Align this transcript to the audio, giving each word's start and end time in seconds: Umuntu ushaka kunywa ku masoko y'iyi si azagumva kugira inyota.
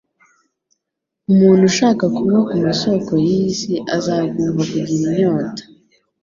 Umuntu 1.31 1.61
ushaka 1.71 2.03
kunywa 2.15 2.39
ku 2.47 2.55
masoko 2.65 3.11
y'iyi 3.25 3.51
si 3.59 3.73
azagumva 3.95 4.61
kugira 4.71 4.93
inyota. 5.15 5.63